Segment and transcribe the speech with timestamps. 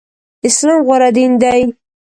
[0.47, 1.61] اسلام غوره دين دی.